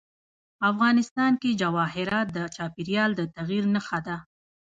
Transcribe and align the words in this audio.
افغانستان 0.71 1.31
کې 1.41 1.57
جواهرات 1.61 2.27
د 2.37 2.39
چاپېریال 2.55 3.11
د 3.15 3.21
تغیر 3.35 3.63
نښه 3.75 3.99
ده. 4.07 4.17